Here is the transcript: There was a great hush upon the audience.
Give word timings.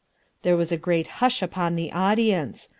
There 0.41 0.57
was 0.57 0.71
a 0.71 0.77
great 0.77 1.05
hush 1.21 1.43
upon 1.43 1.75
the 1.75 1.91
audience. 1.91 2.69